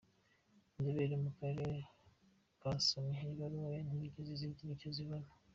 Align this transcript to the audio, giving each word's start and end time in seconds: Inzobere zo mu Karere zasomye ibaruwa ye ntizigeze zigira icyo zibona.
Inzobere 0.77 1.05
zo 1.11 1.19
mu 1.23 1.31
Karere 1.39 1.77
zasomye 2.61 3.21
ibaruwa 3.33 3.69
ye 3.75 3.81
ntizigeze 3.85 4.33
zigira 4.49 4.71
icyo 4.75 4.89
zibona. 4.97 5.29